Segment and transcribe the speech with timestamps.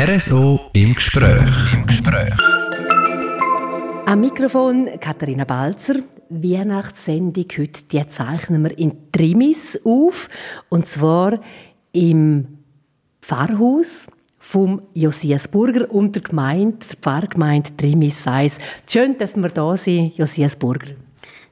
[0.00, 1.72] RSO im Gespräch.
[1.72, 2.32] Im Gespräch.
[4.06, 5.96] Am Mikrofon Katharina Balzer.
[6.28, 10.28] Weihnachtssendung heute, die zeichnen wir in Trimis auf.
[10.68, 11.40] Und zwar
[11.90, 12.58] im
[13.20, 14.06] Pfarrhaus
[14.38, 18.58] vom Josias Burger und der Gemeinde, der Pfarrgemeinde Trimis Seis.
[18.88, 20.92] Schön dürfen wir da sein, Josias Burger.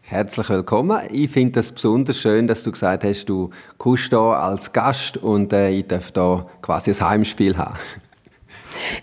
[0.03, 1.01] Herzlich willkommen.
[1.11, 5.53] Ich finde es besonders schön, dass du gesagt hast, du kommst hier als Gast und
[5.53, 7.77] äh, ich darf hier quasi ein Heimspiel haben.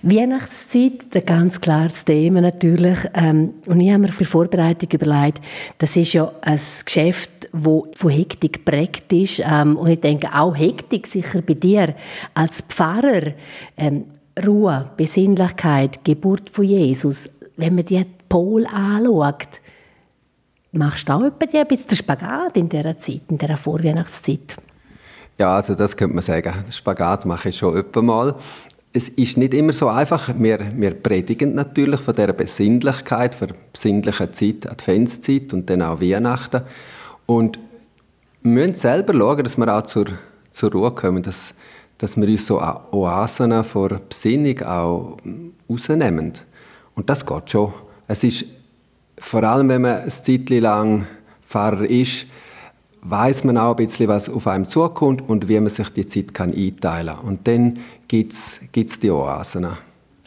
[0.01, 2.97] Weihnachtszeit, ein ganz klares Thema natürlich.
[3.13, 5.41] Ähm, und ich habe mir für Vorbereitung überlegt,
[5.77, 9.41] das ist ja ein Geschäft, das von Hektik geprägt ist.
[9.45, 11.95] Ähm, und ich denke, auch Hektik sicher bei dir
[12.33, 13.33] als Pfarrer.
[13.77, 14.05] Ähm,
[14.45, 17.29] Ruhe, Besinnlichkeit, Geburt von Jesus.
[17.55, 19.61] Wenn man die Pol anschaut,
[20.71, 24.57] machst du auch ein bisschen Spagat in dieser Zeit, in dieser Vorweihnachtszeit?
[25.37, 26.65] Ja, also das könnte man sagen.
[26.71, 28.35] Spagat mache ich schon öppe mal
[28.93, 30.29] es ist nicht immer so einfach.
[30.37, 35.99] Wir, wir predigen natürlich von dieser Besinnlichkeit, von der besinnlichen Zeit, Adventszeit und dann auch
[35.99, 36.61] Weihnachten.
[37.25, 37.57] Und
[38.43, 40.05] wir müssen selber schauen, dass wir auch zur,
[40.51, 41.55] zur Ruhe kommen, dass,
[41.97, 45.17] dass wir uns so Oasen vor Besinnung auch
[45.67, 46.33] rausnehmen.
[46.93, 47.73] Und das geht schon.
[48.07, 48.45] Es ist,
[49.17, 51.07] vor allem wenn man ein Zeitchen lang
[51.47, 52.27] Pfarrer ist,
[53.01, 56.33] weiß man auch ein bisschen, was auf einem zukommt und wie man sich die Zeit
[56.33, 57.25] kann einteilen kann.
[57.25, 57.79] Und dann
[58.13, 58.33] gibt
[58.91, 59.67] es die Oasen.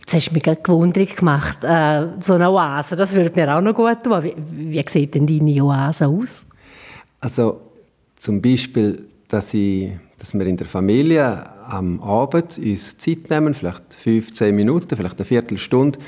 [0.00, 1.58] Jetzt hast du mich gerade gewundert gemacht.
[1.62, 4.22] Äh, so eine Oase, das würde mir auch noch gut tun.
[4.24, 6.46] Wie, wie sieht denn deine Oase aus?
[7.20, 7.60] Also
[8.16, 13.94] zum Beispiel, dass, ich, dass wir in der Familie am Abend uns Zeit nehmen, vielleicht
[13.94, 15.98] 15 Minuten, vielleicht eine Viertelstunde,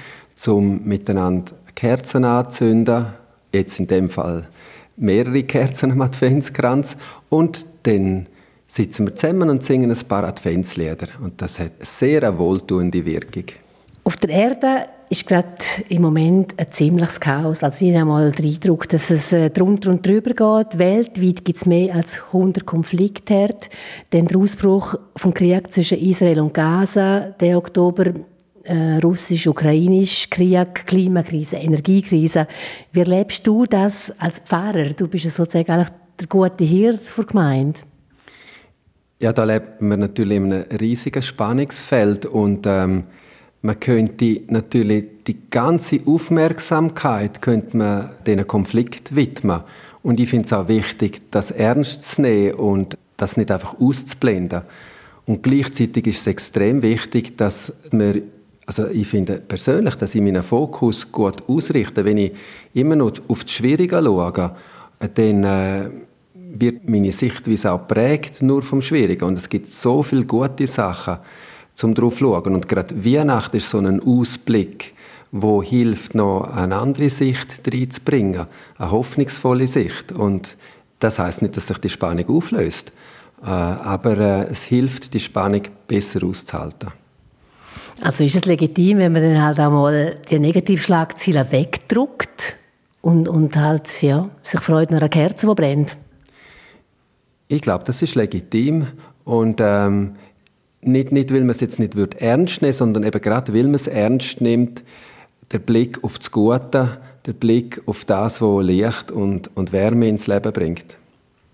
[0.47, 3.07] um miteinander Kerzen anzuzünden.
[3.53, 4.49] Jetzt in dem Fall
[4.97, 6.97] mehrere Kerzen am Adventskranz
[7.29, 8.27] und dann
[8.69, 13.45] sitzen wir zusammen und singen ein paar Adventslieder und das hat eine sehr wohltuende Wirkung.
[14.05, 15.57] Auf der Erde ist gerade
[15.89, 17.63] im Moment ein ziemliches Chaos.
[17.63, 20.79] Also ich habe mal den Eindruck, dass es äh, drunter und drüber geht.
[20.79, 23.69] Weltweit gibt es mehr als 100 Konfliktherde.
[24.13, 28.13] Denn der Ausbruch vom Krieg zwischen Israel und Gaza, der Oktober
[28.65, 32.47] äh, russisch-ukrainisch Krieg, Klimakrise, Energiekrise.
[32.93, 34.91] Wie erlebst du das als Pfarrer?
[34.91, 37.81] Du bist sozusagen eigentlich der gute Hirt der Gemeinde.
[39.21, 43.05] Ja, da lebt man natürlich in einem riesigen Spannungsfeld und ähm,
[43.63, 49.63] man könnte natürlich die ganze Aufmerksamkeit könnte man diesen Konflikt widmen.
[50.05, 54.63] Und ich finde es auch wichtig, das ernst zu nehmen und das nicht einfach auszublenden.
[55.27, 58.23] Und gleichzeitig ist es extrem wichtig, dass wir
[58.67, 62.05] also ich finde persönlich, dass ich meinen Fokus gut ausrichte.
[62.05, 62.33] Wenn ich
[62.75, 64.53] immer noch auf das Schwierige schaue,
[65.15, 65.91] dann äh,
[66.51, 69.25] wird meine Sichtweise auch prägt nur vom Schwierigen.
[69.25, 71.19] Und es gibt so viele gute Sachen,
[71.75, 72.55] zum drauf zu schauen.
[72.55, 74.95] Und gerade Weihnachten ist so ein Ausblick,
[75.31, 78.47] wo hilft, noch eine andere Sicht reinzubringen,
[78.79, 80.13] eine hoffnungsvolle Sicht.
[80.13, 80.57] Und
[80.99, 82.93] das heißt nicht, dass sich die Spannung auflöst,
[83.43, 86.91] äh, aber äh, es hilft, die Spannung besser auszuhalten.
[88.01, 92.57] Also ist es legitim, wenn man dann halt auch mal die Negativschlagzeilen wegdruckt
[93.01, 95.97] und, und halt, ja, sich freut nach einer Kerze, die brennt?
[97.49, 98.89] Ich glaube, das ist legitim
[99.25, 100.17] und ähm,
[100.83, 103.75] nicht, nicht, weil man es jetzt nicht wird ernst nehmen sondern eben gerade, weil man
[103.75, 104.83] es ernst nimmt,
[105.51, 110.27] der Blick auf das Gute, der Blick auf das, was Licht und, und Wärme ins
[110.27, 110.97] Leben bringt.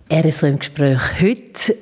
[0.08, 1.76] Er ist so im Gespräch heute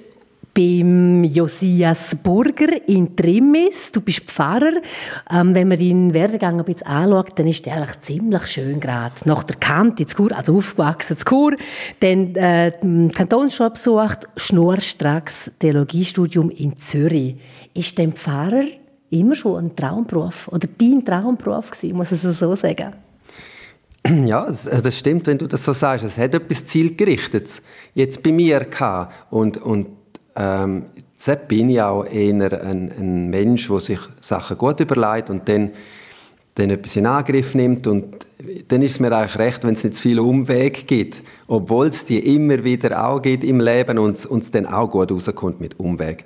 [0.54, 3.90] beim Josias Burger in Trimmis.
[3.92, 4.80] Du bist Pfarrer.
[5.30, 9.14] Ähm, wenn man deinen Werdegang ein bisschen anschaut, dann ist der eigentlich ziemlich schön gerade.
[9.24, 11.56] Nach der Kante in Chur, also aufgewachsen in Chur,
[12.00, 12.72] dann äh,
[13.14, 17.36] Kantonsschule besucht, schnurstracks Theologiestudium in Zürich.
[17.74, 18.64] Ist der Pfarrer
[19.10, 22.94] immer schon ein Traumberuf oder dein Traumberuf gewesen, muss ich so sagen?
[24.26, 26.04] Ja, das stimmt, wenn du das so sagst.
[26.04, 27.62] Es hat etwas Zielgerichtetes
[27.94, 29.14] jetzt bei mir gehabt.
[29.30, 29.86] Und, und
[30.36, 35.48] ähm, deshalb bin ich auch eher ein, ein Mensch, der sich Sachen gut überlegt und
[35.48, 35.72] dann,
[36.54, 37.86] dann etwas in Angriff nimmt.
[37.86, 38.26] Und
[38.68, 42.04] dann ist es mir eigentlich recht, wenn es nicht zu viele Umwege gibt, obwohl es
[42.04, 46.24] die immer wieder auch gibt im Leben und es dann auch gut rauskommt mit Umweg.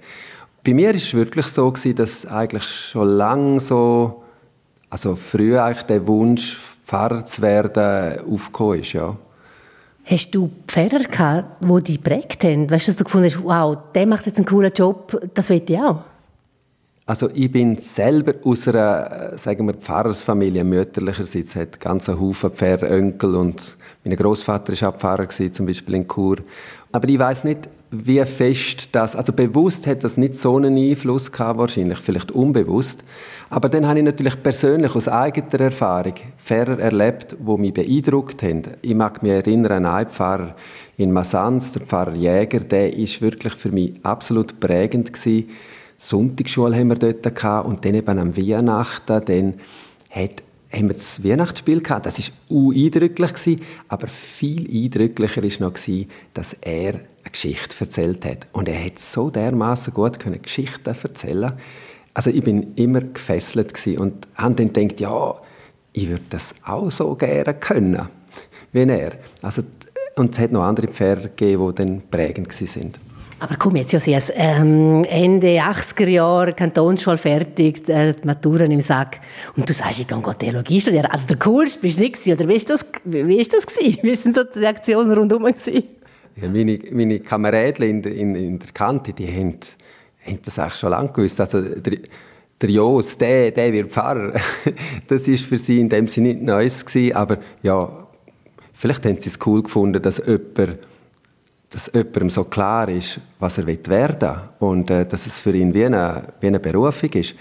[0.65, 4.23] Bei mir war es wirklich so, gewesen, dass eigentlich schon lange so,
[4.91, 9.17] also früher eigentlich der Wunsch, Pfarrer zu werden, aufgekommen ist, ja.
[10.09, 12.71] Hast du Pfarrer gehabt, die dich geprägt haben?
[12.71, 15.61] Weißt du, dass du gefunden hast, wow, der macht jetzt einen coolen Job, das will
[15.67, 16.03] ich auch?
[17.07, 21.57] Also ich bin selber aus einer, sagen wir, Pfarrersfamilie mütterlicherseits.
[21.57, 26.07] hat ganz einen Haufen Pfarrönkel und mein Großvater war auch Pfarrer gewesen, zum Beispiel in
[26.07, 26.39] Chur.
[26.93, 27.69] Aber ich weiß nicht,
[28.05, 33.05] wie fest das, also bewusst hat das nicht so einen Einfluss gehabt, wahrscheinlich, vielleicht unbewusst.
[33.49, 38.63] Aber dann habe ich natürlich persönlich aus eigener Erfahrung Pfarrer erlebt, die mich beeindruckt haben.
[38.83, 40.57] Ich mag mich erinnern an einen Pfarrer
[40.97, 45.51] in Masanz, der Pfarrer Jäger, der ist wirklich für mich absolut prägend gewesen.
[45.99, 49.55] Sonntagsschule haben wir dort gehabt und dann eben am Weihnachten, dann
[50.11, 50.43] hat
[50.77, 52.07] haben wir das Weihnachtsspiel gehabt.
[52.07, 58.25] Das war eindrücklich gewesen, aber viel eindrücklicher war noch, gewesen, dass er eine Geschichte erzählt
[58.25, 58.47] hat.
[58.53, 61.53] Und er hat so dermaßen gut können Geschichten erzählen.
[62.15, 65.35] Also ich bin immer gefesselt und habe dann gedacht, ja,
[65.93, 68.09] ich würde das auch so gerne können,
[68.73, 69.13] wie er.
[69.43, 69.63] Also,
[70.17, 72.99] und es hat noch andere Pferde gegeben, die dann prägend sind.
[73.39, 79.21] Aber komm, jetzt Josias, ähm, Ende 80er Jahre, Kantonsschule fertig, äh, die Maturen im Sack.
[79.57, 81.07] Und du sagst, ich gehe Theologie studieren.
[81.07, 83.99] Also der Coolste bist du nicht gewesen, oder wie ist das, wie ist das gewesen?
[84.03, 85.85] Wie sind die Reaktionen rundherum gewesen?
[86.41, 89.59] Ja, meine, meine Kamerädchen in, in, in der Kante, die haben,
[90.27, 91.39] haben das eigentlich schon lange gewusst.
[91.39, 91.99] Also der,
[92.61, 94.33] der Jos, der, der wird Pfarrer.
[95.09, 98.07] das ist für sie in dem Sinne nicht Neues gewesen, aber ja,
[98.73, 100.79] vielleicht haben sie es cool gefunden, dass jemand
[101.71, 104.31] dass jemandem so klar ist, was er werden
[104.61, 107.35] will und äh, dass es für ihn wie eine, wie eine Berufung ist.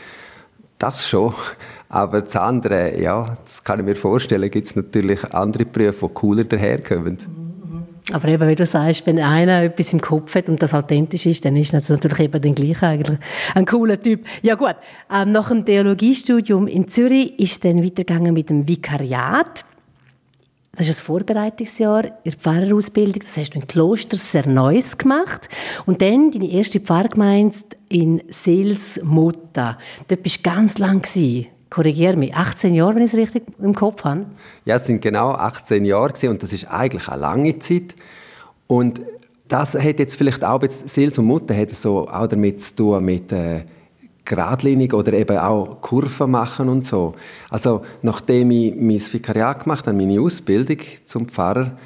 [0.78, 1.34] Das schon.
[1.90, 6.14] Aber das andere, ja, das kann ich mir vorstellen, gibt es natürlich andere Berufe, die
[6.14, 7.18] cooler daherkommen.
[8.12, 11.44] Aber eben, wie du sagst, wenn einer etwas im Kopf hat und das authentisch ist,
[11.44, 13.18] dann ist das natürlich eben den gleichen eigentlich
[13.56, 14.26] ein cooler Typ.
[14.44, 14.76] Ja gut,
[15.12, 19.66] ähm, nach dem Theologiestudium in Zürich ist es dann weitergegangen mit dem Vikariat.
[20.76, 23.22] Das ist ein Vorbereitungsjahr in der Pfarrerausbildung.
[23.22, 25.48] Das hast du in Kloster sehr Neues gemacht.
[25.86, 27.56] Und dann deine erste Pfarrgemeinde
[27.90, 29.78] in Sils-Mutta.
[30.08, 31.48] Dort bist du ganz lang gewesen.
[31.70, 32.36] Korrigiere mich.
[32.36, 34.26] 18 Jahre, wenn ich es richtig im Kopf habe?
[34.66, 37.96] Ja, es sind genau 18 Jahre und das ist eigentlich eine lange Zeit.
[38.68, 39.02] Und
[39.48, 43.06] das hat jetzt vielleicht auch jetzt Sils und Mutter hat so auch damit zu tun
[43.06, 43.64] mit äh,
[44.26, 47.14] geradlinig oder eben auch Kurven machen und so.
[47.50, 51.78] Also nachdem ich mein Vikariat gemacht habe, meine Ausbildung zum Pfarrer,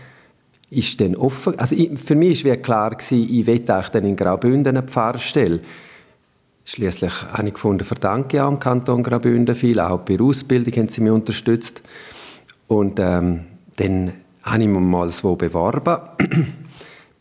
[0.72, 4.78] ist dann offen, also für mich war klar gewesen, ich möchte eigentlich dann in Graubünden
[4.78, 5.62] eine Pfarrstelle.
[6.64, 10.74] Schließlich habe ich gefunden, verdanke ich auch im Kanton Graubünden viel, auch bei der Ausbildung
[10.76, 11.82] haben sie mich unterstützt.
[12.68, 13.46] Und ähm,
[13.78, 14.14] dann
[14.44, 15.98] habe ich mich mal so beworben,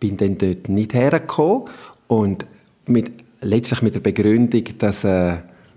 [0.01, 1.65] bin dann dort nicht hergekommen
[2.07, 2.45] und
[2.85, 5.37] mit letztlich mit der Begründung, dass, äh,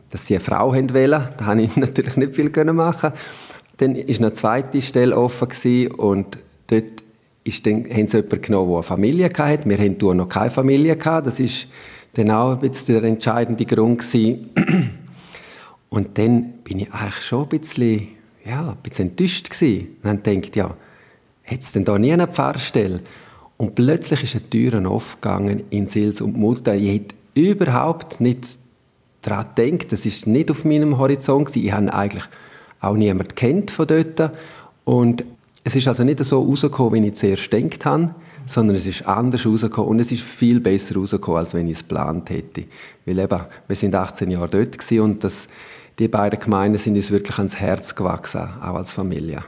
[0.09, 1.11] dass sie eine Frau wollen.
[1.11, 3.11] Da konnte ich natürlich nicht viel machen.
[3.77, 6.37] Dann war eine zweite Stelle offen und
[6.67, 7.03] dort
[7.43, 9.69] ist dann, haben sie jemanden genommen, der eine Familie hatte.
[9.69, 10.95] Wir hatten noch keine Familie.
[10.95, 11.27] Gehabt.
[11.27, 11.47] Das war
[12.13, 13.99] dann auch der entscheidende Grund.
[13.99, 14.49] Gewesen.
[15.89, 18.07] Und dann bin ich eigentlich schon ein bisschen,
[18.45, 19.97] ja, ein bisschen enttäuscht gewesen.
[20.03, 20.77] Und dann gedacht, ja,
[21.43, 23.01] hat es denn da nie eine Pfarrstelle?
[23.57, 26.75] Und plötzlich ist eine Tür aufgegangen in Sils und Mutter.
[26.75, 28.57] Ich hätte überhaupt nicht
[29.21, 29.91] daran gedacht.
[29.91, 31.47] Das ist nicht auf meinem Horizont.
[31.47, 31.65] Gewesen.
[31.65, 32.23] Ich habe eigentlich
[32.79, 34.31] auch niemanden kennt von dort.
[34.83, 35.23] Und
[35.63, 38.15] es ist also nicht so rausgekommen, wie ich zuerst gedacht habe,
[38.47, 41.87] sondern es ist anders rausgekommen und es ist viel besser rausgekommen, als wenn ich es
[41.87, 42.63] geplant hätte.
[43.05, 45.47] Weil eben, wir sind 18 Jahre dort und das,
[45.99, 49.43] die beiden Gemeinden sind uns wirklich ans Herz gewachsen, auch als Familie.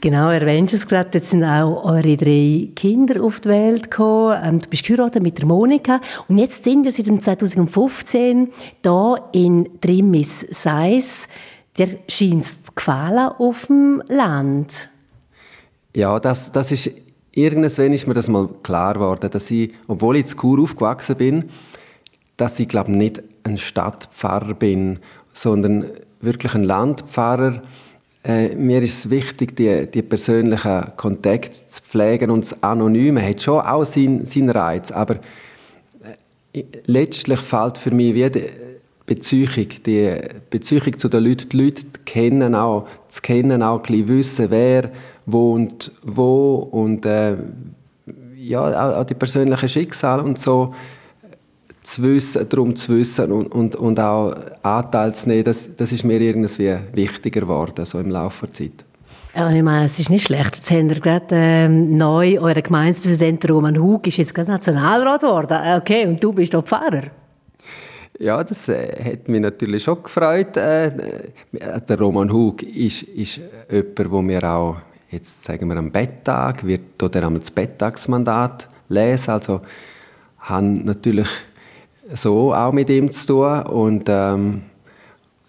[0.00, 4.40] Genau, erwähnst es gerade, jetzt sind auch eure drei Kinder auf die Welt gekommen.
[4.42, 8.48] Ähm, du bist geheiratet mit der Monika und jetzt sind wir seit 2015
[8.82, 11.28] da in Trimmis Seis.
[11.76, 14.88] Dir scheint es gefallen auf dem Land.
[15.94, 16.90] Ja, das, das ist
[17.32, 21.44] irgendwann ist mir das mal klar geworden, dass ich, obwohl ich in Chur aufgewachsen bin,
[22.36, 24.98] dass ich glaube nicht ein Stadtpfarrer bin,
[25.34, 25.84] sondern
[26.20, 27.62] wirklich ein Landpfarrer,
[28.24, 33.40] äh, mir ist es wichtig, die, die persönlichen Kontakte zu pflegen und das Anonyme hat
[33.40, 35.16] schon auch seinen, seinen Reiz, aber
[36.52, 38.44] äh, letztlich fällt für mich wie die
[39.06, 40.16] Beziehung, die
[40.50, 44.90] Beziehung zu den Leuten, die Leute kennen auch, zu kennen auch, ein wissen, wer
[45.26, 47.36] wohnt wo und äh,
[48.36, 50.74] ja, auch die persönlichen Schicksale und so
[51.82, 56.04] zu wissen, darum zu wissen und, und, und auch Anteil zu nehmen, das, das ist
[56.04, 58.84] mir irgendwie wichtiger geworden, so im Laufe der Zeit.
[59.34, 60.56] Ja, ich meine, es ist nicht schlecht.
[60.56, 65.56] Jetzt habt ihr gerade ähm, neu, euer Gemeindepräsident Roman Hug ist jetzt gerade Nationalrat geworden.
[65.64, 67.04] Äh, okay, und du bist auch Pfarrer.
[68.18, 70.56] Ja, das äh, hat mich natürlich schon gefreut.
[70.56, 70.90] Äh,
[71.52, 74.76] der Roman Hug ist, ist jemand, wo wir auch,
[75.10, 79.30] jetzt sagen wir am Betttag, wird dort das Betttagsmandat lesen.
[79.30, 79.60] Also
[80.40, 81.28] haben natürlich
[82.14, 83.62] so auch mit ihm zu tun.
[83.62, 84.62] Und ähm,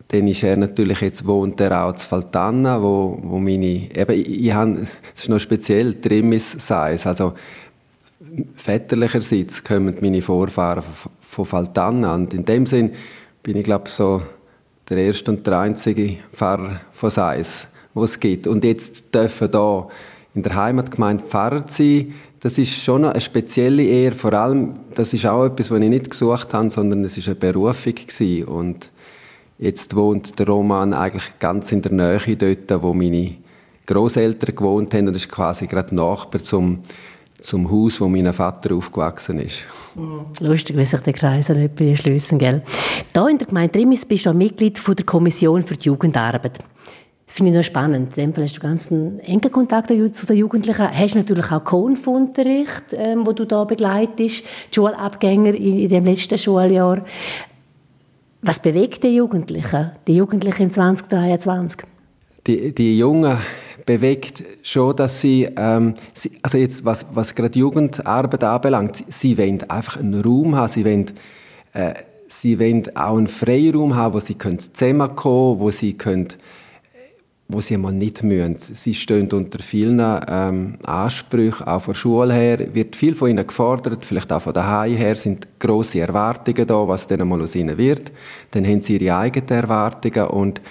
[0.08, 4.46] dann ist er natürlich jetzt wohnt er auch zu Faltanna, wo, wo meine, eben, ich,
[4.46, 7.34] ich habe, es ist noch speziell, Trimmis Size, also
[8.56, 10.84] väterlicherseits kommen meine Vorfahren
[11.22, 12.13] von Faltanna.
[12.13, 12.91] Und in dem Sinn
[13.41, 14.22] bin ich, glaube so
[14.89, 18.48] der erste und der einzige Pfarrer von Seis, wo es gibt.
[18.48, 19.88] Und jetzt dürfen da
[20.34, 24.15] in der Heimatgemeinde Pfarrer sein, das ist schon eine spezielle Ehre.
[24.15, 27.36] Vor allem, das ist auch etwas, was ich nicht gesucht habe, sondern es ist eine
[27.36, 28.45] Berufung gewesen.
[28.45, 28.91] Und
[29.60, 33.36] jetzt wohnt der Roman eigentlich ganz in der Nähe dort, wo meine
[33.86, 35.07] Großeltern gewohnt haben.
[35.07, 36.79] Und ist quasi gerade Nachbar zum
[37.41, 39.63] zum Haus, wo mein Vater aufgewachsen ist.
[39.95, 40.25] Mhm.
[40.39, 42.62] Lustig, wie sich der Kreis nicht schliessen, gell?
[43.13, 46.60] Da in der Gemeinde Trimis bist du Mitglied von der Kommission für die Jugendarbeit.
[47.34, 48.18] Finde ich noch spannend.
[48.18, 50.86] In dem Fall hast du einen engen Kontakt zu den Jugendlichen.
[50.92, 56.38] Hast natürlich auch Konfunterricht, ähm, wo du da begleitest, die Schulabgänger in, in dem letzten
[56.38, 57.06] Schuljahr.
[58.42, 61.84] Was bewegt die Jugendlichen, die Jugendlichen in 2023?
[62.48, 63.38] Die, die Jungen
[63.86, 69.38] bewegt schon, dass sie, ähm, sie also jetzt, was, was gerade Jugendarbeit anbelangt, sie, sie
[69.38, 71.06] wollen einfach einen Raum haben, sie wollen,
[71.72, 71.94] äh,
[72.28, 76.28] sie wollen auch einen Freiraum haben, wo sie können zusammenkommen wo sie können,
[77.51, 78.55] wo sie mal nicht müssen.
[78.58, 83.46] Sie stehen unter vielen ähm, Ansprüchen, auch von der Schule her, wird viel von ihnen
[83.46, 87.77] gefordert, vielleicht auch von daheim her, sind grosse Erwartungen da, was dann mal aus ihnen
[87.77, 88.12] wird.
[88.51, 90.62] Dann haben sie ihre eigenen Erwartungen und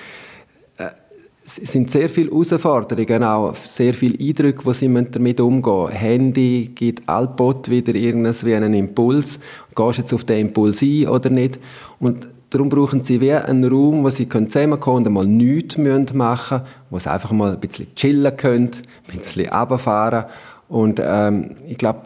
[1.59, 5.97] es sind sehr viele Herausforderungen, auch sehr viele Eindrücke, die sie damit umgehen müssen.
[5.97, 9.41] Handy gibt allbot wieder irgendwie einen Impuls.
[9.75, 11.59] Gehst du jetzt auf den Impuls ein oder nicht?
[11.99, 16.63] Und darum brauchen sie wie einen Raum, wo sie zusammenkommen und mal nichts machen müssen,
[16.91, 18.71] wo sie einfach mal ein bisschen chillen können,
[19.09, 20.25] ein bisschen runterfahren.
[20.69, 22.03] Und ähm, ich glaube,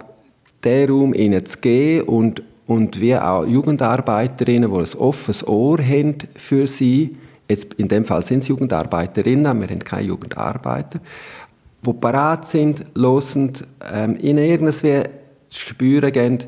[0.62, 6.16] diesen Raum ihnen zu geben und, und wie auch Jugendarbeiterinnen, die ein offenes Ohr haben
[6.36, 7.16] für sie,
[7.48, 10.98] Jetzt, in dem Fall sind es Jugendarbeiterinnen, wir haben keine Jugendarbeiter,
[11.82, 15.02] die parat sind, losend, ähm, ihnen irgendwie
[15.50, 16.38] zu spüren geben,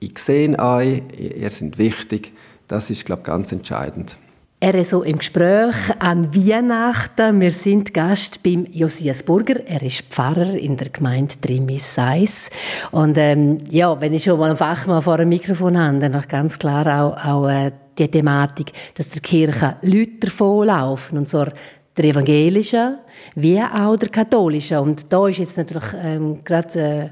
[0.00, 2.32] ich sehe euch, ihr seid wichtig.
[2.70, 4.16] Das ist, glaube ich, ganz entscheidend.
[4.60, 7.40] Er ist so im Gespräch an Weihnachten.
[7.40, 9.66] Wir sind Gast beim Josias Burger.
[9.66, 12.48] Er ist Pfarrer in der Gemeinde Trimis-Seis.
[12.92, 16.28] Und ähm, ja, wenn ich schon mal einen Fachmann vor dem Mikrofon habe, dann auch
[16.28, 21.18] ganz klar auch, auch äh, die Thematik, dass der Kirche Leute davonlaufen.
[21.18, 21.52] Und zwar
[21.96, 22.98] der evangelischen
[23.34, 24.78] wie auch der katholischen.
[24.78, 27.08] Und da ist jetzt natürlich ähm, gerade äh,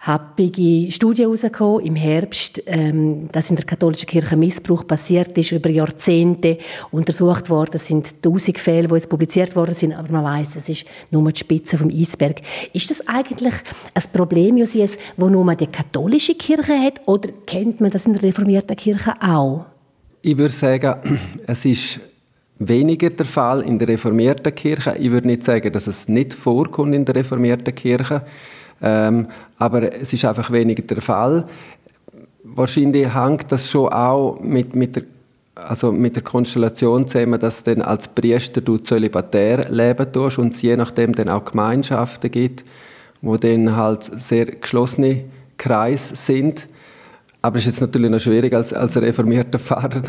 [0.00, 5.68] happige Studie herausgekommen im Herbst, ähm, dass in der katholischen Kirche Missbrauch passiert ist, über
[5.68, 6.58] Jahrzehnte
[6.90, 7.72] untersucht worden.
[7.74, 11.30] Es sind tausend Fälle, die jetzt publiziert worden sind, aber man weiß, das ist nur
[11.32, 12.40] die Spitze vom Eisberg.
[12.72, 13.54] Ist das eigentlich
[13.94, 18.22] ein Problem, Josias, wo nur die katholische Kirche hat, oder kennt man das in der
[18.22, 19.66] reformierten Kirche auch?
[20.22, 22.00] Ich würde sagen, es ist
[22.60, 24.96] weniger der Fall in der reformierten Kirche.
[24.98, 28.22] Ich würde nicht sagen, dass es nicht vorkommt in der reformierten Kirche,
[28.82, 31.46] ähm, aber es ist einfach weniger der Fall.
[32.44, 35.04] Wahrscheinlich hängt das schon auch mit, mit der
[35.54, 40.62] also mit der Konstellation zusammen, dass dann als Priester du zölibatär leben tust und es
[40.62, 42.64] je nachdem dann auch Gemeinschaften gibt,
[43.22, 45.24] wo dann halt sehr geschlossene
[45.56, 46.68] Kreise sind
[47.40, 50.02] aber es ist jetzt natürlich noch schwierig, als, als reformierter Pfarrer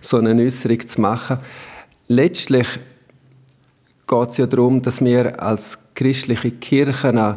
[0.00, 1.38] so eine Äußerung zu machen.
[2.06, 2.78] Letztlich
[4.06, 7.36] geht es ja darum, dass wir als christliche Kirchen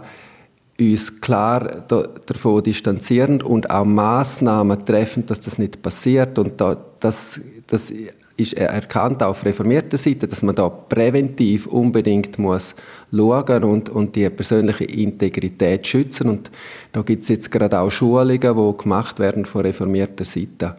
[0.81, 6.39] uns klar davon distanzieren und auch Maßnahmen treffen, dass das nicht passiert.
[6.39, 6.61] Und
[6.99, 7.93] das, das
[8.37, 12.75] ist erkannt auf reformierter Seite, dass man da präventiv unbedingt muss
[13.11, 16.29] schauen und, und die persönliche Integrität schützen.
[16.29, 16.51] Und
[16.91, 20.75] da gibt es jetzt gerade auch Schulungen, die gemacht werden von reformierter Seite.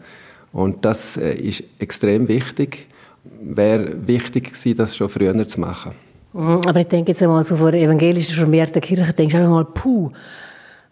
[0.53, 2.87] Und das äh, ist extrem wichtig.
[3.41, 5.93] Wäre wichtig gewesen, das schon früher zu machen.
[6.35, 10.11] Aber ich denke jetzt einmal so vor evangelischen reformierten Kirche, denkst du einfach mal, puh,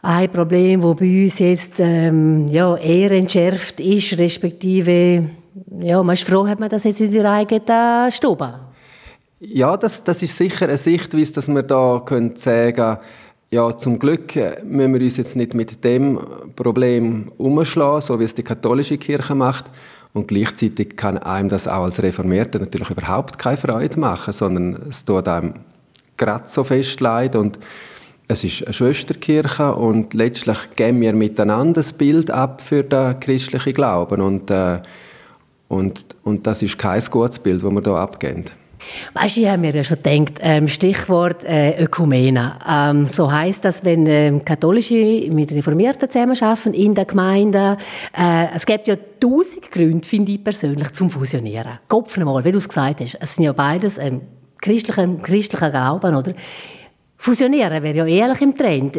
[0.02, 5.24] ein Problem, das bei uns jetzt ähm, ja, eher entschärft ist, respektive
[5.80, 8.54] ja, man ist froh, hat man das jetzt in der eigenen Stube?
[9.40, 12.98] Ja, das, das ist sicher eine Sichtweise, dass wir da können sagen
[13.52, 16.20] ja, zum Glück müssen wir uns jetzt nicht mit dem
[16.54, 19.72] Problem umschlagen, so wie es die katholische Kirche macht.
[20.12, 25.04] Und gleichzeitig kann einem das auch als Reformierter natürlich überhaupt keine Freude machen, sondern es
[25.04, 25.54] tut einem
[26.16, 27.58] gerade so fest leid und
[28.26, 33.72] es ist eine Schwesterkirche und letztlich geben wir miteinander das Bild ab für den christlichen
[33.72, 34.80] Glauben und äh,
[35.70, 38.44] und, und das ist kein gutes Bild, das wir hier abgeben.
[39.14, 42.54] Weißt du, ich habe mir ja schon gedacht, ähm, Stichwort äh, Ökumene.
[42.68, 47.76] Ähm, so heißt das, wenn ähm, Katholische mit Reformierten zusammenarbeiten in der Gemeinde.
[48.16, 51.78] Äh, es gibt ja tausend Gründe, finde ich persönlich, zum Fusionieren.
[51.88, 53.18] Kopf mal, wie du es gesagt hast.
[53.20, 54.22] Es sind ja beides ähm,
[54.60, 56.32] christliche, christliche Glauben, oder?
[57.16, 58.98] Fusionieren wäre ja ehrlich im Trend.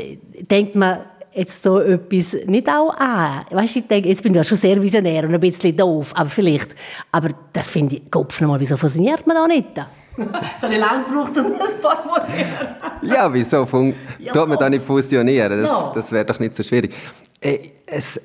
[0.50, 1.00] Denkt man,
[1.34, 3.46] jetzt so etwas nicht auch an?
[3.52, 6.30] Weißt, ich denke, jetzt bin ich ja schon sehr visionär und ein bisschen doof, aber
[6.30, 6.76] vielleicht.
[7.12, 9.82] Aber das finde ich, Kopf nochmal, wieso fusioniert man da nicht?
[10.18, 12.50] Ich lange gebraucht, um das zu formulieren.
[13.02, 15.62] Ja, wieso fun ja, tut man da nicht fusionieren?
[15.62, 15.92] Das, ja.
[15.94, 16.94] das wäre doch nicht so schwierig.
[17.40, 18.22] Äh, es,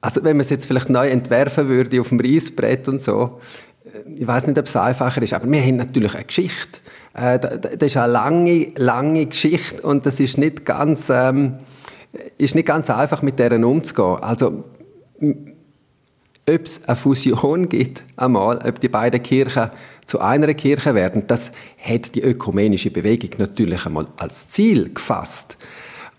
[0.00, 3.40] also wenn man es jetzt vielleicht neu entwerfen würde auf dem Reisbrett und so,
[3.84, 6.80] äh, ich weiß nicht, ob es einfacher ist, aber wir haben natürlich eine Geschichte.
[7.14, 11.58] Äh, das ist eine lange, lange Geschichte und das ist nicht ganz, ähm,
[12.38, 14.16] ist nicht ganz einfach, mit deren umzugehen.
[14.22, 14.64] Also,
[15.20, 19.70] ob es eine Fusion gibt, einmal, ob die beiden Kirchen
[20.06, 25.56] zu einer Kirche werden, das hat die ökumenische Bewegung natürlich einmal als Ziel gefasst.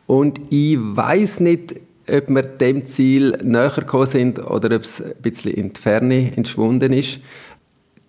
[0.05, 1.75] Und ich weiß nicht,
[2.07, 6.35] ob wir dem Ziel näher gekommen sind oder ob es ein bisschen in die Ferne
[6.35, 7.19] entschwunden ist.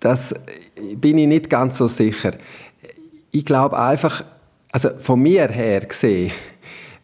[0.00, 0.34] Das
[0.96, 2.32] bin ich nicht ganz so sicher.
[3.30, 4.24] Ich glaube einfach,
[4.72, 6.32] also von mir her gesehen,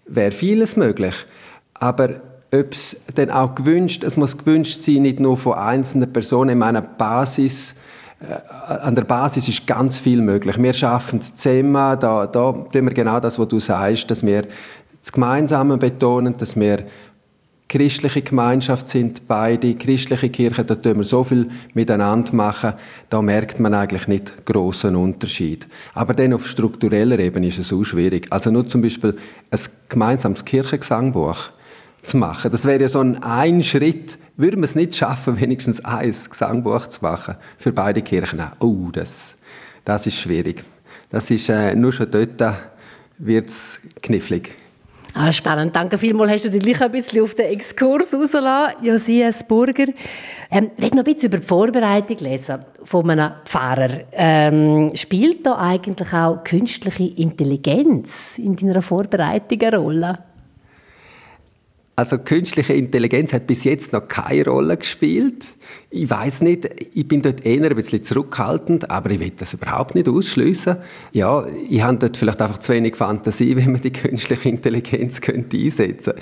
[0.07, 1.15] wäre vieles möglich.
[1.75, 2.21] Aber
[2.53, 6.59] ob es dann auch gewünscht, es muss gewünscht sein, nicht nur von einzelnen Personen in
[6.59, 7.77] meiner Basis,
[8.21, 8.35] äh,
[8.69, 10.57] an der Basis ist ganz viel möglich.
[10.59, 14.47] Wir schaffen zusammen, da, da tun wir genau das, was du sagst, dass wir
[15.01, 16.85] das Gemeinsame betonen, dass wir
[17.69, 22.75] christliche Gemeinschaft sind, beide christliche Kirchen, da tun wir so viel miteinander machen,
[23.11, 25.67] da merkt man eigentlich nicht großen Unterschied.
[25.95, 28.29] Aber dann auf struktureller Ebene ist es so schwierig.
[28.31, 29.17] Also nur zum Beispiel
[29.51, 31.49] ein gemeinsames Kirchengesangbuch
[32.03, 32.53] zu machen.
[32.53, 36.87] Das wäre ja so ein, ein Schritt, würden wir es nicht schaffen, wenigstens ein Gesangbuch
[36.87, 38.43] zu machen für beide Kirchen.
[38.61, 39.35] Oh, das,
[39.85, 40.63] das ist schwierig.
[41.11, 42.43] Das ist, äh, nur schon dort
[43.19, 44.55] wird es knifflig.
[45.19, 45.75] Ah, spannend.
[45.75, 46.31] Danke vielmals.
[46.31, 49.87] Hast du dich gleich ein bisschen auf den Exkurs rausgelassen, Josias Burger.
[50.51, 54.01] Ähm, ich noch ein bisschen über die Vorbereitung lesen von einem Pfarrer.
[54.13, 60.19] Ähm, spielt da eigentlich auch künstliche Intelligenz in deiner Vorbereitung eine Rolle?
[61.99, 65.47] Also künstliche Intelligenz hat bis jetzt noch keine Rolle gespielt.
[65.89, 69.95] Ich weiß nicht, ich bin dort eher ein bisschen zurückhaltend, aber ich will das überhaupt
[69.95, 70.77] nicht ausschließen.
[71.13, 75.57] Ja, ich habe dort vielleicht einfach zu wenig Fantasie, wenn man die künstliche Intelligenz könnte
[75.57, 76.13] einsetzen.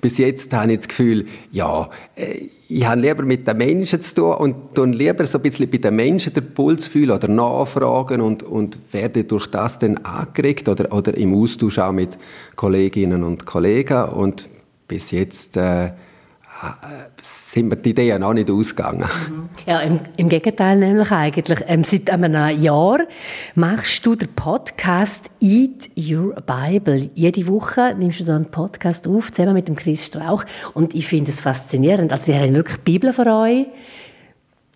[0.00, 4.14] Bis jetzt habe ich das Gefühl, ja, äh, ich habe lieber mit den Menschen zu
[4.14, 8.20] tun und tun lieber so ein bisschen bei den Menschen den Puls fühlen oder nachfragen
[8.20, 12.18] und, und werde durch das dann angeregt oder, oder im Austausch auch mit
[12.54, 14.48] Kolleginnen und Kollegen und
[14.86, 15.92] bis jetzt äh,
[17.20, 19.08] sind mir die Ideen noch nicht ausgegangen.
[19.28, 19.48] Mhm.
[19.66, 21.60] Ja, im, im, Gegenteil nämlich eigentlich.
[21.66, 23.00] Ähm, seit einem Jahr
[23.54, 27.10] machst du den Podcast Eat Your Bible.
[27.14, 30.44] Jede Woche nimmst du da einen Podcast auf, zusammen mit dem Chris Strauch.
[30.74, 32.12] Und ich finde es faszinierend.
[32.12, 33.66] Also, sie haben wirklich die Bibel für euch,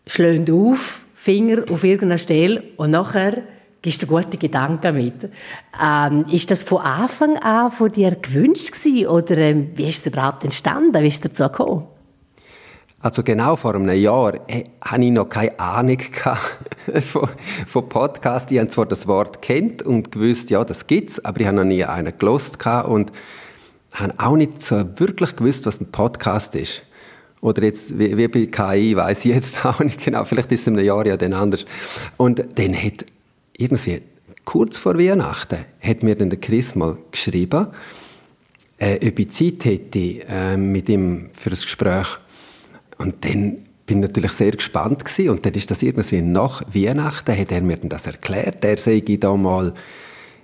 [0.06, 3.42] schlönt auf, Finger auf irgendeiner Stelle und nachher
[3.82, 5.30] gibst du gute Gedanken mit.
[5.82, 10.06] Ähm, ist das von Anfang an von dir gewünscht gewesen, oder ähm, wie ist es
[10.06, 11.02] überhaupt entstanden?
[11.02, 11.86] Wie ist es dazu gekommen?
[13.00, 15.98] Also genau vor einem Jahr äh, hatte ich noch keine Ahnung
[17.00, 17.28] von,
[17.66, 18.50] von Podcast.
[18.50, 21.64] Ich habe zwar das Wort kennt und gewusst, ja, das gibt's, aber ich habe noch
[21.64, 23.12] nie einen gelost und
[23.94, 26.82] habe auch nicht so wirklich gewusst, was ein Podcast ist.
[27.40, 30.24] Oder jetzt, wie, wie bei KI, weiß ich jetzt auch nicht genau.
[30.24, 31.66] Vielleicht ist es in einem Jahr ja dann anders.
[32.16, 33.04] Und dann hat
[33.58, 34.00] irgendwie
[34.44, 37.66] kurz vor Weihnachten hat mir dann der Chris mal geschrieben,
[38.78, 42.06] äh, ob ich Zeit hätte äh, mit ihm für das Gespräch.
[42.96, 45.30] Und dann bin ich natürlich sehr gespannt gewesen.
[45.30, 48.64] und dann ist das irgendwie nach Weihnachten hat er mir dann das erklärt.
[48.64, 49.74] Er sei da mal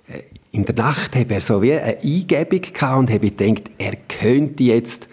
[0.09, 3.96] äh, in der Nacht habe er so wie eine Eingebung gehabt und habe gedacht, er
[4.09, 5.09] könnte jetzt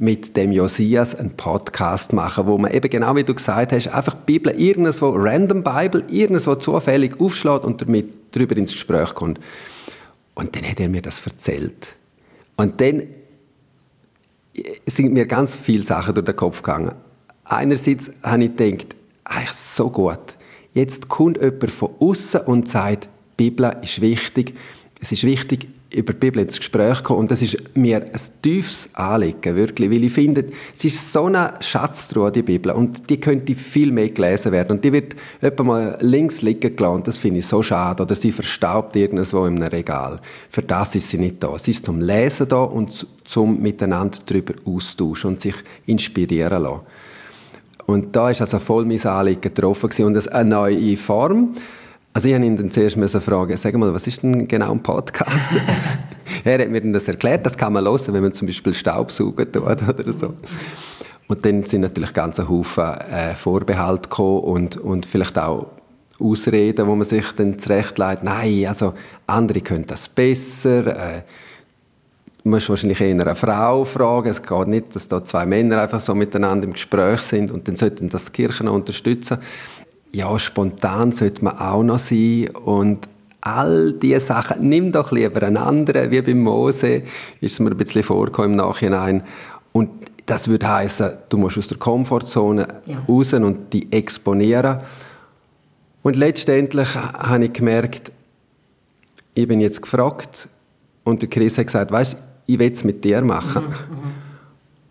[0.00, 4.14] mit dem Josias einen Podcast machen, wo man eben genau wie du gesagt hast, einfach
[4.14, 9.38] die Bibel irgendwo, random Bible, irgendwo zufällig aufschlägt und damit darüber ins Gespräch kommt.
[10.34, 11.96] Und dann hat er mir das erzählt.
[12.56, 13.02] Und dann
[14.86, 16.94] sind mir ganz viele Sachen durch den Kopf gegangen.
[17.44, 20.38] Einerseits habe ich gedacht, eigentlich so gut.
[20.72, 23.04] Jetzt kommt jemand von außen und sagt,
[23.38, 24.54] die Bibel ist wichtig.
[24.98, 27.20] Es ist wichtig, über die Bibel ins Gespräch kommen.
[27.20, 29.90] Und das ist mir ein tiefes Anliegen, wirklich.
[29.90, 30.44] Weil ich finde,
[30.76, 32.72] es ist so eine Schatztruhe, die Bibel.
[32.72, 34.76] Und die könnte viel mehr gelesen werden.
[34.76, 37.02] Und die wird etwa mal links liegen gelassen.
[37.04, 38.02] Das finde ich so schade.
[38.02, 40.20] Oder sie verstaubt irgendwo in einem Regal.
[40.48, 41.58] Für das ist sie nicht da.
[41.58, 45.54] Sie ist zum Lesen da und zum miteinander darüber austauschen und sich
[45.86, 46.80] inspirieren lassen.
[47.86, 51.56] Und da ist also voll mein Anliegen getroffen und das eine neue Form.
[52.12, 55.52] Also ich habe ihn dann zuerst fragen, sag mal, was ist denn genau ein Podcast?
[56.44, 59.52] er hat mir dann das erklärt, das kann man hören, wenn man zum Beispiel Staubsaugen
[59.52, 60.34] tut oder so.
[61.28, 65.66] Und dann sind natürlich ganz Haufen äh, Vorbehalte gekommen und, und vielleicht auch
[66.18, 68.94] Ausreden, wo man sich dann zurechtlegt, nein, also
[69.26, 71.22] andere können das besser, äh,
[72.42, 74.30] Du musst wahrscheinlich eher eine Frau fragen.
[74.30, 77.76] Es geht nicht, dass da zwei Männer einfach so miteinander im Gespräch sind und dann
[77.76, 79.38] sollten das die Kirchen unterstützen.
[80.12, 83.08] Ja, spontan sollte man auch noch sein und
[83.40, 87.02] all diese Sachen, nimm doch lieber einen anderen, wie beim Mose,
[87.40, 89.22] ist es mir ein bisschen vorgekommen im Nachhinein.
[89.72, 89.90] Und
[90.26, 93.02] das würde heißen, du musst aus der Komfortzone ja.
[93.08, 94.80] raus und die exponieren.
[96.02, 98.12] Und letztendlich habe ich gemerkt,
[99.34, 100.48] ich bin jetzt gefragt
[101.04, 103.64] und der Chris hat gesagt, weißt, ich will es mit dir machen.
[103.64, 104.12] Mhm, mhm,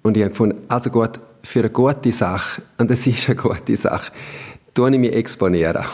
[0.03, 3.75] und ich habe gefunden, also gut, für eine gute Sache, und es ist eine gute
[3.75, 4.11] Sache,
[4.73, 5.85] tue ich mich exponieren.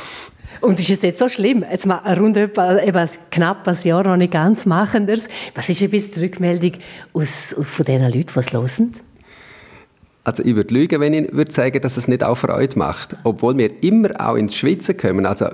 [0.62, 1.64] Und ist es jetzt so schlimm?
[1.70, 5.28] Jetzt mal rund etwa, eben knapp ein Jahr noch nicht ganz machendes.
[5.54, 6.72] Was ist ein bisschen die Rückmeldung
[7.14, 8.94] aus, von den Leuten, die es hören?
[10.24, 13.16] Also ich würde lügen, wenn ich würde sagen, dass es nicht auch Freude macht.
[13.24, 15.26] Obwohl wir immer auch ins Schwitzen kommen.
[15.26, 15.48] Also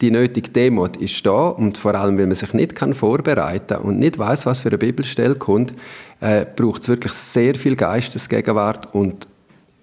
[0.00, 3.98] die nötige Demut ist da und vor allem, wenn man sich nicht kann vorbereiten und
[3.98, 5.74] nicht weiß, was für eine Bibelstelle kommt,
[6.20, 9.26] äh, braucht es wirklich sehr viel Geistesgegenwart und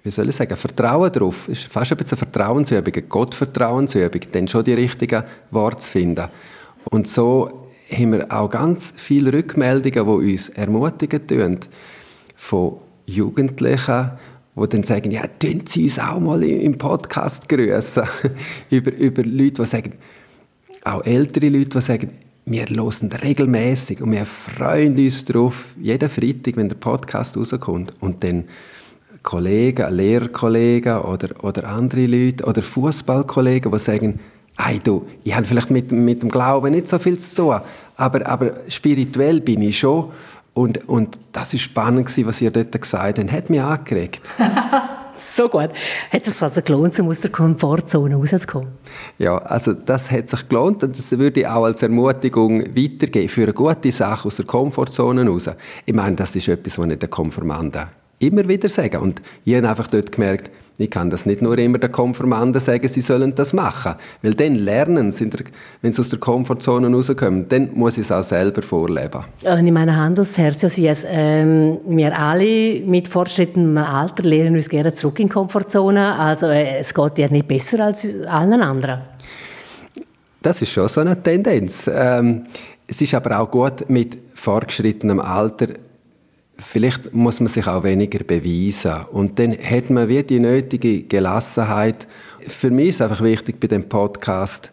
[0.07, 1.49] wie soll ich sagen, Vertrauen darauf.
[1.49, 6.29] Ist fast ein bisschen eine Vertrauensübung, eine Gottvertrauensübung, dann schon die richtigen Worte zu finden.
[6.85, 11.59] Und so haben wir auch ganz viele Rückmeldungen, die uns ermutigen tun,
[12.37, 14.11] von Jugendlichen,
[14.55, 18.03] die dann sagen, ja, tun Sie uns auch mal im Podcast grüßen.
[18.69, 19.93] über, über Leute, die sagen,
[20.85, 22.11] auch ältere Leute, die sagen,
[22.45, 27.93] wir hören regelmäßig und wir freuen uns darauf, jeden Freitag, wenn der Podcast rauskommt.
[27.99, 28.45] Und dann
[29.27, 34.21] Kollegen, Lehrkollegen oder, oder andere Leute oder Fußballkollegen, die sagen,
[34.57, 37.59] hey du, ich habe vielleicht mit, mit dem Glauben nicht so viel zu tun,
[37.97, 40.13] aber, aber spirituell bin ich schon.
[40.53, 43.31] Und, und das war spannend, was ihr dort gesagt habt.
[43.33, 44.21] Hat mich angeregt.
[45.19, 45.71] so gut.
[46.09, 48.69] Hat es sich also gelohnt, um aus der Komfortzone rauszukommen?
[49.17, 53.43] Ja, also das hat sich gelohnt und das würde ich auch als Ermutigung weitergeben für
[53.43, 55.49] eine gute Sache aus der Komfortzone raus.
[55.85, 57.87] Ich meine, das ist etwas, was nicht der Konformanden
[58.19, 59.01] immer wieder sagen.
[59.01, 62.87] Und ich habe einfach dort gemerkt, ich kann das nicht nur immer den Konformanden sagen,
[62.87, 63.95] sie sollen das machen.
[64.21, 65.27] Weil dann lernen sie,
[65.81, 69.23] wenn sie aus der Komfortzone rauskommen, dann muss ich es auch selber vorleben.
[69.43, 74.69] Also ich meine Hand aufs Herz, also, ähm, wir alle mit fortschrittendem Alter lernen uns
[74.69, 76.17] gerne zurück in die Komfortzone.
[76.17, 79.01] Also äh, es geht ja nicht besser als allen anderen.
[80.43, 81.89] Das ist schon so eine Tendenz.
[81.91, 82.45] Ähm,
[82.85, 85.69] es ist aber auch gut, mit fortgeschrittenem Alter
[86.59, 89.05] vielleicht muss man sich auch weniger beweisen.
[89.11, 92.07] Und dann hat man wie die nötige Gelassenheit.
[92.47, 94.71] Für mich ist es einfach wichtig bei dem Podcast,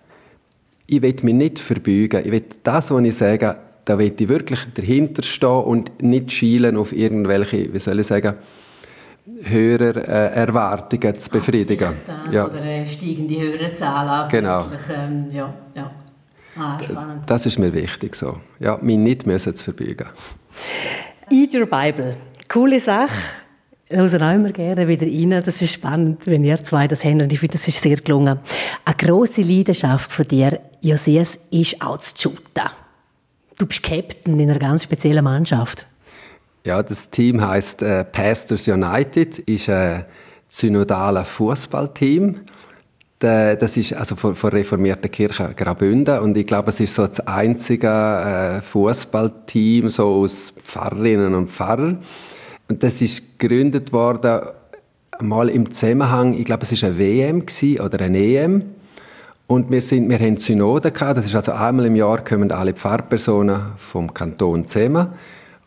[0.87, 2.25] ich will mich nicht verbeugen.
[2.25, 6.77] Ich will das, was ich sage, da will ich wirklich dahinter stehen und nicht schielen
[6.77, 8.35] auf irgendwelche, wie soll ich sagen,
[9.43, 11.95] höhere äh, Erwartungen zu befriedigen.
[12.31, 12.47] ja.
[12.47, 14.29] Oder äh, steigende Hörerzahlen.
[14.29, 14.67] Genau.
[14.95, 15.91] Ähm, ja, ja.
[16.57, 17.23] Ah, spannend.
[17.27, 18.39] Das ist mir wichtig so.
[18.61, 20.07] Ja, mich nicht müssen zu verbeugen.
[21.31, 22.17] Eat Your Bible.
[22.49, 23.13] Coole Sache.
[23.89, 25.43] Hören auch immer gerne wieder rein.
[25.45, 27.33] Das ist spannend, wenn ihr zwei das habt.
[27.33, 28.41] Ich finde, das ist sehr gelungen.
[28.85, 32.71] Eine grosse Leidenschaft von dir, Josias, ist auch das Shooten.
[33.57, 35.87] Du bist Captain in einer ganz speziellen Mannschaft.
[36.67, 40.07] Ja, das Team heißt äh, Pastors United, ist ein
[40.49, 42.41] synodales Fußballteam.
[43.25, 47.21] Das ist also von, von reformierter Kirche Graubünden und ich glaube, es ist so das
[47.21, 51.99] einzige äh, Fußballteam so aus Pfarrerinnen und Pfarrern.
[52.69, 54.43] Und das ist gegründet worden
[55.23, 57.45] mal im Zusammenhang, ich glaube, es ist eine WM
[57.83, 58.63] oder eine EM.
[59.47, 62.73] Und wir, sind, wir haben Synode gehabt, das ist also einmal im Jahr kommen alle
[62.73, 65.09] Pfarrpersonen vom Kanton zusammen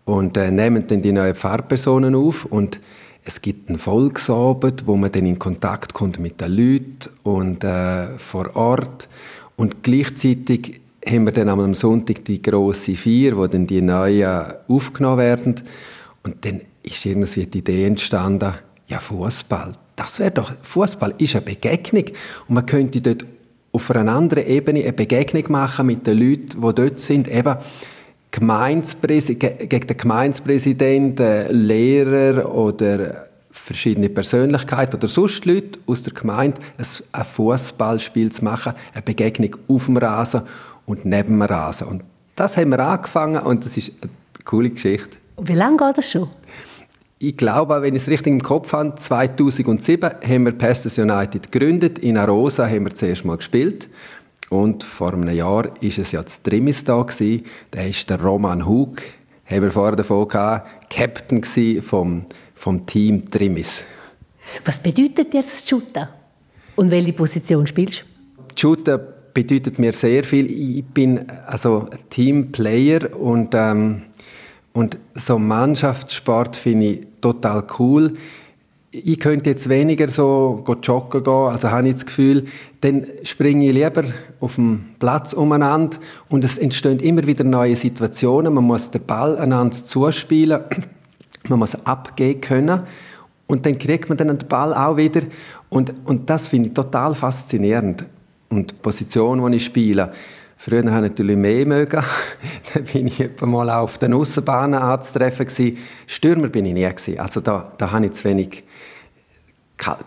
[0.06, 2.80] und äh, nehmen dann die neuen Pfarrpersonen auf und
[3.28, 8.18] es gibt einen Volksabend, wo man dann in Kontakt kommt mit den Leuten und äh,
[8.18, 9.10] vor Ort.
[9.58, 15.18] Und gleichzeitig haben wir dann am Sonntag die große Feier, wo dann die Neuen aufgenommen
[15.18, 15.56] werden.
[16.24, 18.54] Und dann ist irgendwie die Idee entstanden,
[18.88, 22.06] ja Fußball, das wäre doch Fußball ist eine Begegnung.
[22.48, 23.26] Und man könnte dort
[23.74, 27.58] auf einer anderen Ebene eine Begegnung machen mit den Leuten, die dort sind, eben
[28.40, 38.32] gegen den Gemeindepräsidenten, Lehrer oder verschiedene Persönlichkeiten oder sonst Leute aus der Gemeinde ein Fußballspiel
[38.32, 40.42] zu machen, eine Begegnung auf dem Rasen
[40.86, 41.88] und neben dem Rasen.
[41.88, 42.04] Und
[42.36, 44.12] das haben wir angefangen und das ist eine
[44.46, 45.18] coole Geschichte.
[45.42, 46.30] Wie lange geht das schon?
[47.20, 51.98] Ich glaube, wenn ich es richtig im Kopf habe, 2007 haben wir Pastors United gegründet.
[51.98, 53.90] In Arosa haben wir zuerst mal gespielt.
[54.50, 57.02] Und vor einem Jahr war es ja das Trimis da.
[57.02, 57.44] Gewesen.
[57.72, 59.02] Da ist der Roman Hug,
[59.46, 61.44] haben wir vorher davon gehabt, Captain
[61.82, 63.84] vom, vom Team Trimis.
[64.64, 66.10] Was bedeutet dir das Shooter?
[66.76, 68.60] Und welche Position spielst du?
[68.60, 70.50] Shooter bedeutet mir sehr viel.
[70.50, 74.04] Ich bin also Teamplayer und, ähm,
[74.78, 78.14] Und so Mannschaftssport finde ich total cool.
[78.92, 82.46] Ich könnte jetzt weniger so joggen gehen, also habe ich das Gefühl,
[82.82, 84.04] dann springe ich lieber
[84.40, 85.98] auf dem Platz umeinander
[86.30, 88.54] und es entstehen immer wieder neue Situationen.
[88.54, 90.62] Man muss den Ball einander zuspielen,
[91.50, 92.84] man muss abgehen können
[93.48, 95.22] und dann kriegt man dann den Ball auch wieder
[95.70, 98.06] und, und das finde ich total faszinierend.
[98.50, 100.12] Und die Position, die ich spiele,
[100.60, 102.04] Früher habe ich natürlich mehr mögen.
[102.74, 105.78] da bin ich etwa mal auf den Aussenbahnen anzutreffen gewesen.
[106.08, 107.20] Stürmer bin ich nie gewesen.
[107.20, 108.64] Also da, da habe ich zu wenig,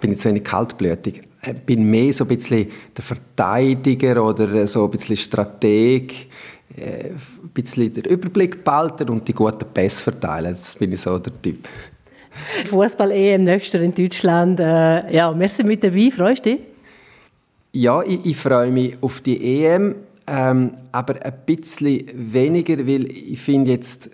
[0.01, 1.23] bin ich zu wenig kaltblütig.
[1.47, 6.29] Ich bin mehr so ein bisschen der Verteidiger oder so ein bisschen Strateg,
[6.77, 10.53] äh, ein bisschen der Überblick behalten und die guten Pässe verteilen.
[10.53, 11.69] Das bin ich so der Typ.
[12.67, 14.61] Fußball-EM nächster in Deutschland.
[14.61, 16.11] Äh, ja, merci mit dabei.
[16.11, 16.61] Freust du dich?
[17.73, 19.95] Ja, ich, ich freue mich auf die EM.
[20.27, 24.11] Ähm, aber ein bisschen weniger, weil ich finde jetzt,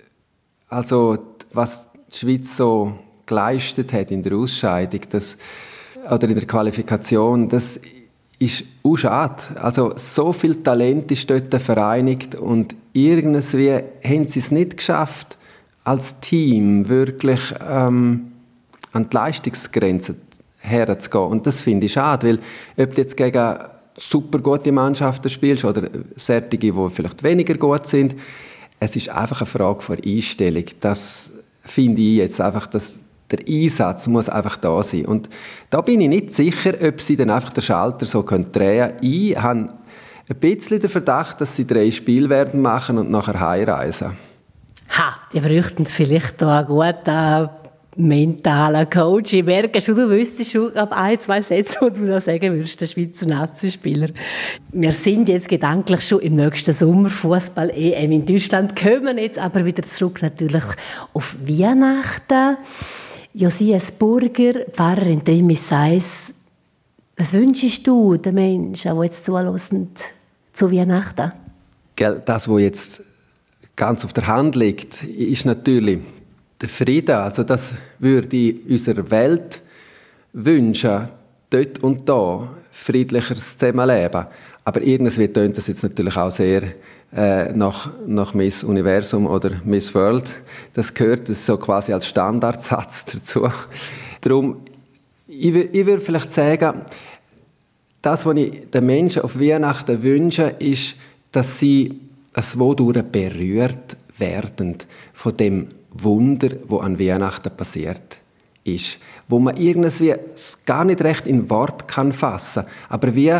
[0.68, 1.18] also
[1.52, 5.36] was die Schweiz so geleistet hat in der Ausscheidung das,
[6.10, 7.80] oder in der Qualifikation, das
[8.38, 9.42] ist auch schade.
[9.56, 13.72] Also so viel Talent ist dort vereinigt und irgendwie
[14.04, 15.38] haben sie es nicht geschafft,
[15.84, 18.32] als Team wirklich ähm,
[18.92, 20.16] an die Leistungsgrenze
[20.58, 21.24] herzugehen.
[21.24, 23.56] Und das finde ich schade, weil ob du jetzt gegen
[23.96, 28.14] super gute Mannschaften spielst oder solche, die vielleicht weniger gut sind.
[28.78, 30.64] Es ist einfach eine Frage von Einstellung.
[30.80, 31.30] Das
[31.62, 32.96] finde ich jetzt einfach, dass
[33.30, 35.06] der Einsatz muss einfach da sein.
[35.06, 35.28] Und
[35.70, 38.92] da bin ich nicht sicher, ob sie dann einfach den Schalter so drehen können.
[39.00, 39.70] Ich habe
[40.28, 44.12] ein bisschen den Verdacht, dass sie drei Spiele werden machen und nachher heimreisen.
[44.90, 47.06] Ha, die bräuchten vielleicht da gut
[47.96, 49.32] mentaler Coach.
[49.32, 52.80] Ich merke schon, du wüsstest schon ab ein, zwei Sätze, die du noch sagen würdest,
[52.80, 54.08] der Schweizer Nazispieler.
[54.72, 59.82] Wir sind jetzt gedanklich schon im nächsten Sommer Fußball-EM in Deutschland, kommen jetzt aber wieder
[59.82, 60.64] zurück natürlich
[61.14, 62.58] auf Weihnachten.
[63.38, 66.32] Josias Burger, Pfarrer in Trimis Seis,
[67.18, 69.90] was wünschst du den Menschen, die jetzt zuhören,
[70.54, 71.32] zu Weihnachten?
[72.24, 73.02] Das, was jetzt
[73.76, 75.98] ganz auf der Hand liegt, ist natürlich
[76.62, 79.60] der Frieden, also das würde ich unserer Welt
[80.32, 81.08] wünschen,
[81.50, 84.28] dort und da friedlicheres Zusammenleben.
[84.64, 86.62] Aber irgendwie tönt das jetzt natürlich auch sehr
[87.14, 90.34] äh, nach, nach Miss Universum oder Miss World.
[90.74, 93.48] Das gehört so quasi als Standardsatz dazu.
[94.20, 94.58] Darum,
[95.28, 96.82] ich, ich würde vielleicht sagen,
[98.02, 100.94] das, was ich den Menschen auf Weihnachten wünsche, ist,
[101.32, 102.00] dass sie
[102.34, 104.76] es wodurch berührt werden
[105.12, 108.18] von dem Wunder, wo an Weihnachten passiert
[108.64, 110.14] ist, wo man irgendwie
[110.66, 113.32] gar nicht recht in Wort kann fassen, aber wie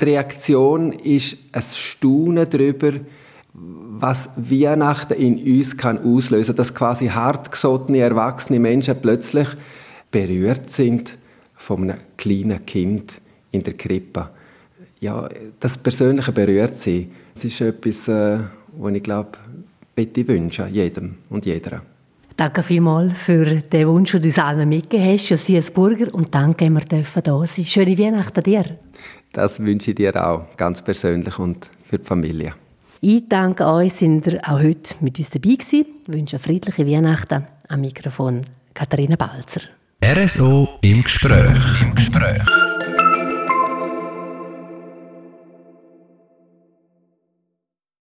[0.00, 2.92] die Reaktion ist ein Staunen darüber,
[3.52, 9.48] was Weihnachten in uns kann auslösen, dass quasi hartgesottene erwachsene Menschen plötzlich
[10.10, 11.18] berührt sind
[11.56, 14.30] von einem kleinen Kind in der Krippe.
[15.00, 17.10] Ja, das persönliche berührt sie.
[17.34, 18.38] Das ist etwas, äh,
[18.76, 19.30] was ich glaube,
[19.94, 21.82] bitte wünschen, jedem und jeder.
[22.36, 26.70] Danke vielmals für den Wunsch, den du uns allen mitgegeben hast, Josias Burger, und danke,
[26.70, 27.64] dass wir da sein dürfen.
[27.64, 28.78] Schöne Weihnachten dir.
[29.32, 32.52] Das wünsche ich dir auch, ganz persönlich und für die Familie.
[33.00, 35.86] Ich danke euch, sind ihr auch heute mit uns dabei gewesen.
[36.06, 37.46] Ich wünsche friedliche Weihnachten.
[37.68, 38.42] Am Mikrofon
[38.74, 39.60] Katharina Balzer.
[40.04, 41.82] RSO im Gespräch.
[41.82, 42.67] Im Gespräch.